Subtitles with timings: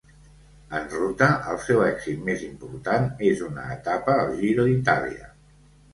[0.79, 5.35] En ruta, el seu èxit més important és una etapa al Giro d'Itàlia.